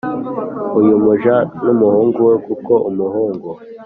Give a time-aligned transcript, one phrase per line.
[0.79, 3.49] Uyu muja n umuhungu we kuko umuhungu